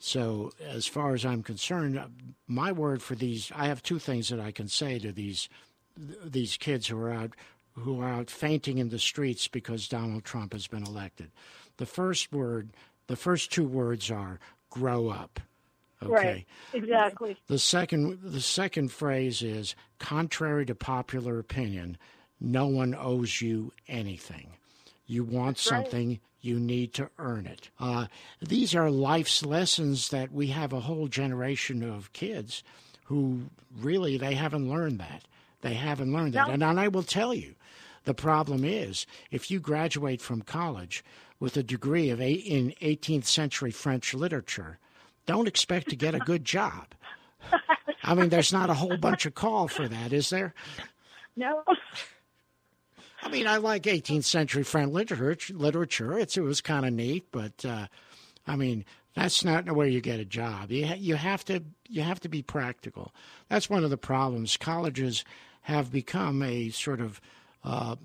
so, 0.00 0.52
as 0.60 0.86
far 0.86 1.14
as 1.14 1.24
I'm 1.24 1.42
concerned, 1.42 2.00
my 2.46 2.72
word 2.72 3.02
for 3.02 3.14
these, 3.14 3.52
I 3.54 3.66
have 3.66 3.82
two 3.82 3.98
things 3.98 4.28
that 4.30 4.40
I 4.40 4.50
can 4.50 4.68
say 4.68 4.98
to 4.98 5.12
these 5.12 5.48
these 5.96 6.56
kids 6.56 6.86
who 6.86 6.98
are 7.00 7.12
out 7.12 7.32
who 7.72 8.00
are 8.00 8.08
out 8.08 8.30
fainting 8.30 8.78
in 8.78 8.88
the 8.88 8.98
streets 8.98 9.46
because 9.46 9.88
Donald 9.88 10.24
Trump 10.24 10.52
has 10.52 10.66
been 10.66 10.84
elected. 10.84 11.30
The 11.76 11.86
first 11.86 12.32
word, 12.32 12.70
the 13.08 13.16
first 13.16 13.52
two 13.52 13.66
words 13.66 14.10
are 14.10 14.40
"grow 14.70 15.08
up." 15.08 15.40
Okay. 16.02 16.12
Right. 16.12 16.46
Exactly. 16.72 17.36
The 17.48 17.58
second 17.58 18.20
the 18.22 18.40
second 18.40 18.90
phrase 18.92 19.42
is 19.42 19.74
contrary 19.98 20.64
to 20.66 20.74
popular 20.74 21.38
opinion, 21.38 21.98
no 22.40 22.68
one 22.68 22.94
owes 22.94 23.42
you 23.42 23.72
anything. 23.86 24.52
You 25.08 25.24
want 25.24 25.58
something, 25.58 26.08
right. 26.08 26.20
you 26.42 26.60
need 26.60 26.92
to 26.94 27.08
earn 27.18 27.46
it. 27.46 27.70
Uh, 27.80 28.06
these 28.40 28.74
are 28.74 28.90
life's 28.90 29.44
lessons 29.44 30.10
that 30.10 30.30
we 30.30 30.48
have 30.48 30.72
a 30.72 30.80
whole 30.80 31.08
generation 31.08 31.82
of 31.82 32.12
kids 32.12 32.62
who 33.04 33.44
really 33.80 34.18
they 34.18 34.34
haven't 34.34 34.68
learned 34.68 35.00
that. 35.00 35.24
They 35.62 35.74
haven't 35.74 36.12
learned 36.12 36.34
that. 36.34 36.46
No. 36.46 36.52
And, 36.52 36.62
and 36.62 36.78
I 36.78 36.88
will 36.88 37.02
tell 37.02 37.32
you, 37.32 37.54
the 38.04 38.12
problem 38.14 38.64
is 38.64 39.06
if 39.30 39.50
you 39.50 39.60
graduate 39.60 40.20
from 40.20 40.42
college 40.42 41.02
with 41.40 41.56
a 41.56 41.62
degree 41.62 42.10
of 42.10 42.20
eight, 42.20 42.44
in 42.44 42.74
18th 42.82 43.24
century 43.24 43.70
French 43.70 44.12
literature, 44.12 44.78
don't 45.24 45.48
expect 45.48 45.88
to 45.88 45.96
get 45.96 46.14
a 46.14 46.18
good 46.18 46.44
job. 46.44 46.86
I 48.02 48.14
mean, 48.14 48.28
there's 48.28 48.52
not 48.52 48.70
a 48.70 48.74
whole 48.74 48.98
bunch 48.98 49.24
of 49.24 49.34
call 49.34 49.68
for 49.68 49.88
that, 49.88 50.12
is 50.12 50.30
there? 50.30 50.54
No. 51.34 51.64
I 53.28 53.30
mean, 53.30 53.46
I 53.46 53.58
like 53.58 53.82
18th 53.82 54.24
century 54.24 54.62
French 54.62 54.90
literature. 54.90 55.52
Literature, 55.52 56.18
it's, 56.18 56.38
it 56.38 56.40
was 56.40 56.62
kind 56.62 56.86
of 56.86 56.94
neat, 56.94 57.26
but 57.30 57.62
uh, 57.62 57.86
I 58.46 58.56
mean, 58.56 58.86
that's 59.14 59.44
not 59.44 59.70
where 59.70 59.86
you 59.86 60.00
get 60.00 60.18
a 60.18 60.24
job. 60.24 60.72
You 60.72 60.86
ha- 60.86 60.96
you 60.96 61.14
have 61.16 61.44
to 61.44 61.62
you 61.86 62.00
have 62.00 62.20
to 62.20 62.30
be 62.30 62.40
practical. 62.40 63.12
That's 63.50 63.68
one 63.68 63.84
of 63.84 63.90
the 63.90 63.98
problems. 63.98 64.56
Colleges 64.56 65.26
have 65.60 65.92
become 65.92 66.42
a 66.42 66.70
sort 66.70 67.02
of 67.02 67.20
uh, 67.64 67.96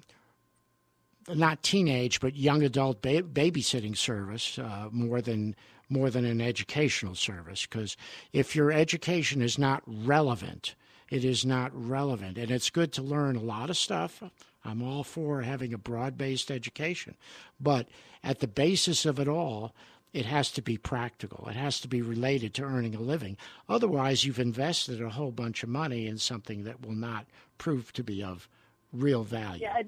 not 1.29 1.63
teenage 1.63 2.19
but 2.19 2.35
young 2.35 2.61
adult 2.61 3.01
ba- 3.01 3.23
babysitting 3.23 3.95
service 3.95 4.59
uh, 4.59 4.89
more 4.91 5.21
than 5.21 5.55
more 5.87 6.09
than 6.09 6.25
an 6.25 6.41
educational 6.41 7.15
service. 7.15 7.65
Because 7.65 7.95
if 8.33 8.57
your 8.57 8.73
education 8.73 9.41
is 9.41 9.57
not 9.57 9.83
relevant, 9.87 10.75
it 11.09 11.23
is 11.23 11.45
not 11.45 11.71
relevant, 11.73 12.37
and 12.37 12.51
it's 12.51 12.69
good 12.69 12.91
to 12.91 13.01
learn 13.01 13.37
a 13.37 13.41
lot 13.41 13.69
of 13.69 13.77
stuff 13.77 14.21
I'm 14.65 14.81
all 14.81 15.03
for 15.03 15.41
having 15.41 15.73
a 15.73 15.77
broad 15.77 16.17
based 16.17 16.49
education. 16.49 17.15
But 17.59 17.87
at 18.23 18.39
the 18.39 18.47
basis 18.47 19.05
of 19.05 19.19
it 19.19 19.27
all, 19.27 19.73
it 20.13 20.25
has 20.25 20.51
to 20.51 20.61
be 20.61 20.77
practical. 20.77 21.47
It 21.49 21.55
has 21.55 21.79
to 21.81 21.87
be 21.87 22.01
related 22.01 22.53
to 22.55 22.63
earning 22.63 22.95
a 22.95 23.01
living. 23.01 23.35
Otherwise, 23.67 24.23
you've 24.23 24.39
invested 24.39 25.01
a 25.01 25.09
whole 25.09 25.31
bunch 25.31 25.63
of 25.63 25.69
money 25.69 26.07
in 26.07 26.17
something 26.19 26.63
that 26.63 26.85
will 26.85 26.93
not 26.93 27.25
prove 27.57 27.91
to 27.93 28.03
be 28.03 28.23
of 28.23 28.47
real 28.93 29.23
value. 29.23 29.63
Yeah, 29.63 29.81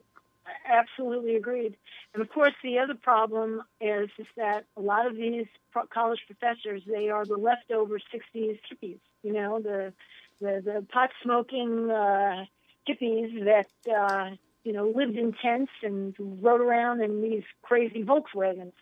absolutely 0.67 1.35
agreed. 1.35 1.77
And 2.13 2.21
of 2.21 2.29
course, 2.29 2.53
the 2.63 2.79
other 2.79 2.95
problem 2.95 3.61
is 3.79 4.09
is 4.17 4.27
that 4.35 4.65
a 4.75 4.81
lot 4.81 5.05
of 5.05 5.15
these 5.15 5.45
college 5.93 6.21
professors 6.25 6.81
they 6.87 7.09
are 7.09 7.25
the 7.25 7.37
leftover 7.37 7.99
'60s 7.99 8.59
hippies. 8.71 8.99
You 9.21 9.33
know, 9.33 9.59
the 9.59 9.93
the, 10.41 10.61
the 10.63 10.85
pot 10.91 11.11
smoking 11.21 11.91
uh, 11.91 12.45
hippies 12.87 13.45
that 13.45 13.67
uh, 13.91 14.35
you 14.65 14.73
know, 14.73 14.91
lived 14.93 15.15
in 15.15 15.31
tents 15.31 15.71
and 15.83 16.13
rode 16.19 16.59
around 16.59 17.01
in 17.01 17.21
these 17.21 17.43
crazy 17.61 18.03
Volkswagens. 18.03 18.73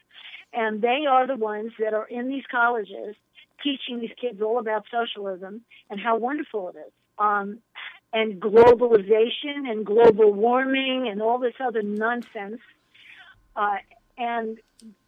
And 0.54 0.82
they 0.82 1.06
are 1.08 1.28
the 1.28 1.36
ones 1.36 1.74
that 1.78 1.94
are 1.94 2.08
in 2.08 2.30
these 2.30 2.46
colleges 2.50 3.16
teaching 3.62 4.00
these 4.00 4.14
kids 4.20 4.42
all 4.42 4.60
about 4.60 4.86
socialism 4.90 5.62
and 5.90 6.00
how 6.00 6.18
wonderful 6.18 6.70
it 6.70 6.78
is. 6.78 6.94
Um, 7.20 7.60
and 8.14 8.42
globalization 8.42 9.70
and 9.70 9.86
global 9.86 10.32
warming 10.32 11.10
and 11.10 11.22
all 11.22 11.40
this 11.40 11.56
other 11.60 11.82
nonsense. 11.82 12.62
Uh, 13.56 13.78
and 14.18 14.60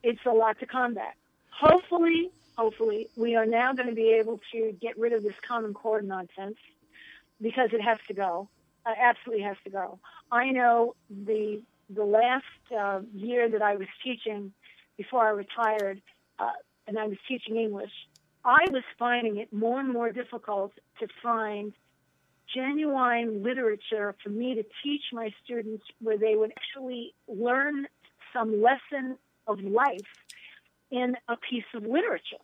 it's 0.03 0.25
a 0.25 0.31
lot 0.31 0.59
to 0.59 0.65
combat. 0.65 1.15
Hopefully, 1.51 2.31
hopefully, 2.57 3.07
we 3.15 3.35
are 3.35 3.45
now 3.45 3.73
going 3.73 3.87
to 3.87 3.95
be 3.95 4.09
able 4.19 4.41
to 4.51 4.75
get 4.81 4.97
rid 4.97 5.13
of 5.13 5.23
this 5.23 5.35
common 5.47 5.73
core 5.73 6.01
nonsense 6.01 6.57
because 7.41 7.69
it 7.71 7.81
has 7.81 7.99
to 8.07 8.13
go. 8.13 8.49
Uh, 8.85 8.93
absolutely 9.01 9.43
has 9.43 9.57
to 9.63 9.69
go. 9.69 9.99
I 10.31 10.51
know 10.51 10.95
the 11.09 11.61
the 11.89 12.03
last 12.03 12.43
uh, 12.75 13.01
year 13.13 13.49
that 13.49 13.61
I 13.61 13.75
was 13.75 13.87
teaching 14.03 14.51
before 14.97 15.25
I 15.25 15.31
retired, 15.31 16.01
uh, 16.39 16.51
and 16.87 16.97
I 16.97 17.05
was 17.07 17.17
teaching 17.27 17.57
English, 17.57 17.91
I 18.43 18.65
was 18.71 18.83
finding 18.97 19.37
it 19.37 19.51
more 19.51 19.79
and 19.79 19.91
more 19.91 20.11
difficult 20.11 20.71
to 20.99 21.07
find 21.21 21.73
genuine 22.53 23.43
literature 23.43 24.15
for 24.23 24.29
me 24.29 24.55
to 24.55 24.63
teach 24.83 25.01
my 25.11 25.31
students 25.43 25.83
where 26.01 26.17
they 26.17 26.35
would 26.35 26.51
actually 26.51 27.13
learn 27.27 27.87
some 28.33 28.61
lesson 28.61 29.17
of 29.47 29.59
life 29.61 30.11
in 30.91 31.15
a 31.27 31.35
piece 31.37 31.65
of 31.73 31.83
literature. 31.83 32.43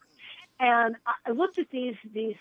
And 0.59 0.95
I 1.25 1.31
looked 1.31 1.57
at 1.59 1.69
these 1.71 1.95
these 2.13 2.35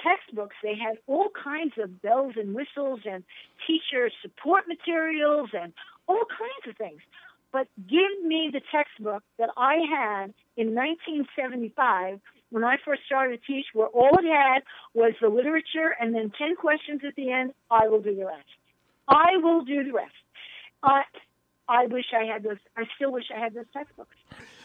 textbooks. 0.00 0.56
They 0.62 0.74
had 0.76 0.98
all 1.06 1.28
kinds 1.30 1.74
of 1.78 2.00
bells 2.02 2.34
and 2.36 2.54
whistles 2.54 3.00
and 3.04 3.24
teacher 3.66 4.10
support 4.22 4.64
materials 4.68 5.50
and 5.52 5.72
all 6.06 6.24
kinds 6.26 6.68
of 6.68 6.76
things. 6.76 7.00
But 7.52 7.66
give 7.88 8.22
me 8.24 8.50
the 8.52 8.60
textbook 8.72 9.22
that 9.38 9.50
I 9.56 9.76
had 9.90 10.34
in 10.56 10.74
1975 10.74 12.20
when 12.50 12.64
I 12.64 12.76
first 12.84 13.02
started 13.06 13.40
to 13.40 13.46
teach, 13.46 13.66
where 13.74 13.88
all 13.88 14.16
it 14.18 14.24
had 14.24 14.62
was 14.94 15.12
the 15.20 15.28
literature 15.28 15.94
and 16.00 16.14
then 16.14 16.32
10 16.38 16.56
questions 16.56 17.02
at 17.06 17.14
the 17.14 17.30
end. 17.30 17.52
I 17.70 17.88
will 17.88 18.00
do 18.00 18.14
the 18.14 18.26
rest. 18.26 18.48
I 19.06 19.36
will 19.36 19.64
do 19.64 19.84
the 19.84 19.92
rest. 19.92 20.14
Uh, 20.82 21.02
I 21.68 21.86
wish 21.86 22.06
I 22.18 22.24
had 22.24 22.42
those. 22.42 22.56
I 22.76 22.84
still 22.96 23.12
wish 23.12 23.26
I 23.34 23.38
had 23.38 23.54
those 23.54 23.66
textbooks. 23.72 24.16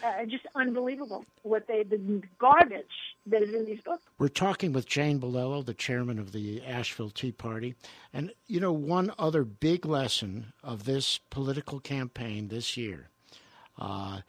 Uh, 0.02 0.24
just 0.24 0.46
unbelievable 0.54 1.24
what 1.42 1.66
they 1.66 1.82
the 1.82 2.22
garbage 2.38 2.86
that 3.26 3.42
is 3.42 3.54
in 3.54 3.66
these 3.66 3.80
books. 3.82 4.02
We're 4.18 4.28
talking 4.28 4.72
with 4.72 4.86
Jane 4.86 5.20
Bilello, 5.20 5.64
the 5.64 5.74
chairman 5.74 6.18
of 6.18 6.32
the 6.32 6.64
Asheville 6.64 7.10
Tea 7.10 7.32
Party, 7.32 7.74
and 8.12 8.32
you 8.46 8.58
know 8.58 8.72
one 8.72 9.12
other 9.18 9.44
big 9.44 9.84
lesson 9.84 10.52
of 10.62 10.84
this 10.84 11.20
political 11.30 11.78
campaign 11.78 12.48
this 12.48 12.76
year, 12.76 13.10
uh, 13.78 14.20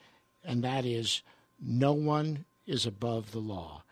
and 0.43 0.63
that 0.63 0.85
is 0.85 1.21
no 1.61 1.93
one 1.93 2.45
is 2.67 2.85
above 2.85 3.31
the 3.31 3.39
law. 3.39 3.83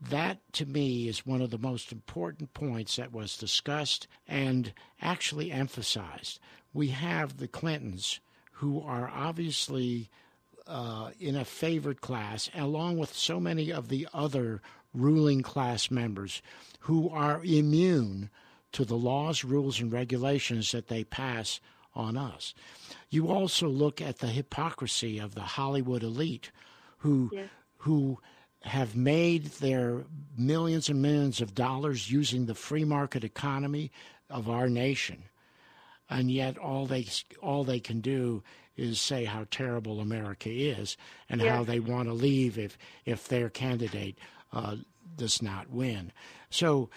That, 0.00 0.38
to 0.54 0.66
me, 0.66 1.08
is 1.08 1.26
one 1.26 1.42
of 1.42 1.50
the 1.50 1.58
most 1.58 1.90
important 1.90 2.54
points 2.54 2.96
that 2.96 3.12
was 3.12 3.36
discussed 3.36 4.06
and 4.26 4.72
actually 5.00 5.50
emphasized. 5.50 6.38
We 6.72 6.88
have 6.88 7.38
the 7.38 7.48
Clintons, 7.48 8.20
who 8.52 8.80
are 8.80 9.10
obviously 9.12 10.08
uh, 10.66 11.10
in 11.18 11.34
a 11.34 11.44
favored 11.44 12.00
class, 12.00 12.50
along 12.54 12.98
with 12.98 13.14
so 13.14 13.40
many 13.40 13.72
of 13.72 13.88
the 13.88 14.06
other 14.12 14.60
ruling 14.94 15.42
class 15.42 15.90
members 15.90 16.42
who 16.80 17.08
are 17.08 17.42
immune 17.44 18.30
to 18.72 18.84
the 18.84 18.96
laws, 18.96 19.44
rules, 19.44 19.80
and 19.80 19.92
regulations 19.92 20.72
that 20.72 20.88
they 20.88 21.04
pass 21.04 21.60
on 21.94 22.16
us. 22.16 22.54
You 23.10 23.28
also 23.28 23.68
look 23.68 24.00
at 24.00 24.18
the 24.18 24.28
hypocrisy 24.28 25.18
of 25.18 25.34
the 25.34 25.40
Hollywood 25.40 26.02
elite 26.02 26.50
who 26.98 27.30
yes. 27.32 27.48
who 27.78 28.18
have 28.62 28.96
made 28.96 29.44
their 29.44 30.04
millions 30.36 30.88
and 30.88 31.00
millions 31.00 31.40
of 31.40 31.54
dollars 31.54 32.10
using 32.10 32.46
the 32.46 32.54
free 32.54 32.84
market 32.84 33.24
economy 33.24 33.90
of 34.28 34.50
our 34.50 34.68
nation. 34.68 35.24
And 36.10 36.30
yet 36.30 36.58
all 36.58 36.86
they 36.86 37.06
all 37.42 37.64
they 37.64 37.80
can 37.80 38.00
do 38.00 38.42
is 38.76 39.00
say 39.00 39.24
how 39.24 39.46
terrible 39.50 40.00
America 40.00 40.48
is 40.50 40.96
and 41.28 41.42
how 41.42 41.64
they 41.64 41.80
want 41.80 42.08
to 42.08 42.14
leave 42.14 42.58
if 42.58 42.78
if 43.04 43.28
their 43.28 43.50
candidate 43.50 44.18
uh, 44.52 44.76
does 45.16 45.42
not 45.42 45.70
win. 45.70 46.12
So 46.50 46.88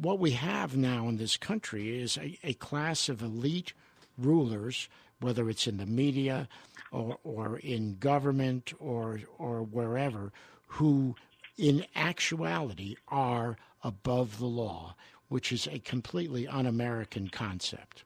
what 0.00 0.18
we 0.18 0.32
have 0.32 0.76
now 0.76 1.08
in 1.08 1.16
this 1.16 1.36
country 1.36 1.96
is 2.00 2.16
a, 2.16 2.38
a 2.42 2.54
class 2.54 3.08
of 3.08 3.22
elite 3.22 3.72
rulers, 4.18 4.88
whether 5.20 5.48
it's 5.48 5.66
in 5.66 5.76
the 5.76 5.86
media 5.86 6.48
or, 6.90 7.18
or 7.22 7.58
in 7.58 7.98
government 7.98 8.72
or 8.80 9.20
or 9.38 9.62
wherever, 9.62 10.32
who 10.76 11.14
in 11.56 11.84
actuality 11.94 12.96
are 13.08 13.56
above 13.82 14.38
the 14.38 14.46
law, 14.46 14.94
which 15.28 15.52
is 15.52 15.66
a 15.66 15.78
completely 15.78 16.46
un 16.46 16.66
American 16.66 17.28
concept. 17.28 18.04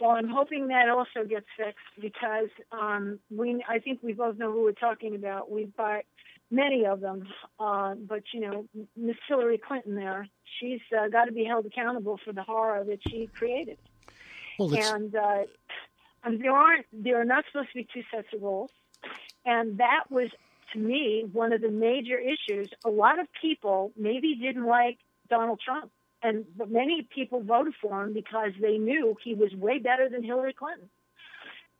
Well, 0.00 0.10
I'm 0.10 0.28
hoping 0.28 0.68
that 0.68 0.88
also 0.88 1.24
gets 1.28 1.46
fixed 1.56 1.78
because 2.00 2.50
um, 2.70 3.18
we, 3.30 3.64
I 3.68 3.78
think 3.80 4.00
we 4.02 4.12
both 4.12 4.38
know 4.38 4.52
who 4.52 4.62
we're 4.62 4.72
talking 4.72 5.14
about. 5.14 5.50
We've 5.50 5.76
got 5.76 6.04
many 6.50 6.86
of 6.86 7.00
them, 7.00 7.26
uh, 7.58 7.94
but 7.94 8.22
you 8.32 8.40
know, 8.40 8.64
Miss 8.96 9.16
Hillary 9.28 9.58
Clinton 9.58 9.94
there, 9.94 10.28
she's 10.60 10.80
uh, 10.96 11.08
got 11.08 11.24
to 11.24 11.32
be 11.32 11.44
held 11.44 11.66
accountable 11.66 12.18
for 12.24 12.32
the 12.32 12.42
horror 12.42 12.84
that 12.84 13.00
she 13.08 13.28
created. 13.34 13.78
Well, 14.58 14.74
and 14.74 15.14
uh, 15.14 15.42
there 16.24 16.52
aren't, 16.52 16.86
there 16.92 17.20
are 17.20 17.24
not 17.24 17.44
supposed 17.50 17.68
to 17.68 17.74
be 17.74 17.88
two 17.92 18.02
sets 18.12 18.28
of 18.34 18.42
rules. 18.42 18.70
And 19.44 19.78
that 19.78 20.04
was, 20.10 20.28
to 20.72 20.78
me, 20.78 21.24
one 21.32 21.52
of 21.52 21.60
the 21.60 21.70
major 21.70 22.18
issues. 22.18 22.68
A 22.84 22.90
lot 22.90 23.18
of 23.18 23.26
people 23.40 23.92
maybe 23.96 24.34
didn't 24.34 24.66
like 24.66 24.98
Donald 25.28 25.60
Trump, 25.64 25.90
and 26.22 26.44
but 26.56 26.70
many 26.70 27.02
people 27.02 27.42
voted 27.42 27.74
for 27.80 28.02
him 28.02 28.12
because 28.12 28.52
they 28.60 28.78
knew 28.78 29.16
he 29.22 29.34
was 29.34 29.52
way 29.54 29.78
better 29.78 30.08
than 30.08 30.22
Hillary 30.22 30.52
Clinton. 30.52 30.88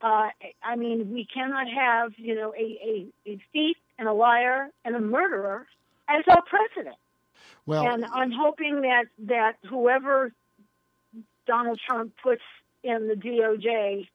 Uh, 0.01 0.29
I 0.63 0.77
mean, 0.77 1.13
we 1.13 1.27
cannot 1.27 1.67
have, 1.69 2.13
you 2.17 2.37
know, 2.37 2.55
a, 2.55 3.09
a, 3.27 3.31
a 3.33 3.43
thief 3.53 3.77
and 3.99 4.07
a 4.07 4.13
liar 4.13 4.69
and 4.85 4.95
a 4.95 5.01
murderer 5.01 5.67
as 6.09 6.25
our 6.29 6.43
president. 6.43 6.97
Well, 7.67 7.87
and 7.87 8.05
I'm 8.05 8.31
hoping 8.31 8.83
that 8.83 9.05
that 9.27 9.57
whoever 9.69 10.33
Donald 11.47 11.81
Trump 11.87 12.13
puts 12.23 12.43
in 12.83 13.09
the 13.09 13.15
DOJ 13.15 14.09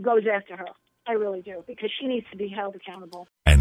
goes 0.00 0.22
after 0.30 0.56
her. 0.56 0.68
I 1.06 1.12
really 1.12 1.42
do 1.42 1.64
because 1.66 1.90
she 1.98 2.06
needs 2.06 2.26
to 2.30 2.36
be 2.36 2.48
held 2.48 2.74
accountable. 2.74 3.28